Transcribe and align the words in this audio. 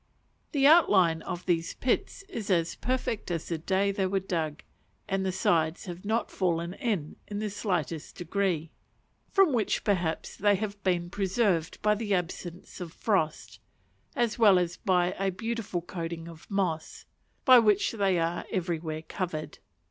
The 0.51 0.65
outline 0.65 1.21
of 1.21 1.45
these 1.45 1.75
pits 1.75 2.23
is 2.23 2.49
as 2.49 2.73
perfect 2.73 3.29
as 3.29 3.49
the 3.49 3.59
day 3.59 3.91
they 3.91 4.07
were 4.07 4.19
dug, 4.19 4.63
and 5.07 5.23
the 5.23 5.31
sides 5.31 5.85
have 5.85 6.03
not 6.05 6.31
fallen 6.31 6.73
in 6.73 7.17
in 7.27 7.37
the 7.37 7.51
slightest 7.51 8.15
degree; 8.15 8.71
from 9.29 9.53
which 9.53 9.83
perhaps 9.83 10.35
they 10.35 10.55
have 10.55 10.81
been 10.81 11.11
preserved 11.11 11.79
by 11.83 11.93
the 11.93 12.15
absence 12.15 12.81
of 12.81 12.91
frost, 12.93 13.59
as 14.15 14.39
well 14.39 14.57
as 14.57 14.75
by 14.75 15.11
a 15.19 15.29
beautiful 15.29 15.83
coating 15.83 16.27
of 16.27 16.49
moss, 16.49 17.05
by 17.45 17.59
which 17.59 17.91
they 17.91 18.17
are 18.17 18.45
everywhere 18.51 19.03
covered. 19.03 19.59